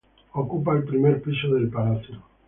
Ocupa 0.33 0.73
el 0.73 0.83
primer 0.83 1.21
piso 1.21 1.53
del 1.53 1.69
palacio. 1.69 2.19